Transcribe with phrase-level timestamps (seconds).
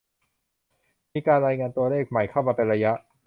[1.13, 2.91] มีการรายงานตัวเลขใหม่เข้ามาเป็นระยะ